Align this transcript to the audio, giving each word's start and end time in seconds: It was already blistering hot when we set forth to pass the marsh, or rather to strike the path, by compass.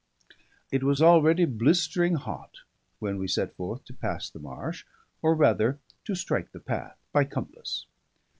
It 0.71 0.81
was 0.81 0.99
already 0.99 1.45
blistering 1.45 2.15
hot 2.15 2.61
when 2.97 3.19
we 3.19 3.27
set 3.27 3.55
forth 3.55 3.85
to 3.85 3.93
pass 3.93 4.31
the 4.31 4.39
marsh, 4.39 4.83
or 5.21 5.35
rather 5.35 5.77
to 6.05 6.15
strike 6.15 6.53
the 6.53 6.59
path, 6.59 6.97
by 7.13 7.23
compass. 7.25 7.85